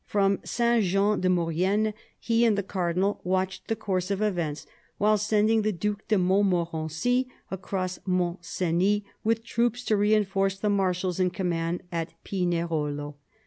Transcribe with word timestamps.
From 0.07 0.39
St. 0.43 0.83
Jean 0.83 1.21
de 1.21 1.29
Maurienne 1.29 1.93
he 2.19 2.43
and 2.43 2.57
the 2.57 2.63
Cardinal 2.63 3.21
watched 3.23 3.67
the 3.67 3.75
course 3.75 4.09
of 4.09 4.19
events, 4.19 4.65
while 4.97 5.15
sending 5.15 5.61
the 5.61 5.71
Due 5.71 5.97
de 6.07 6.17
Montmorency 6.17 7.27
across 7.51 7.99
Mont 8.07 8.43
Cenis 8.43 9.03
with 9.23 9.43
troops 9.43 9.83
to 9.85 9.95
reinforce 9.95 10.57
the 10.57 10.71
marshals 10.71 11.19
in 11.19 11.29
command 11.29 11.83
at 11.91 12.15
Pinerolo. 12.23 13.13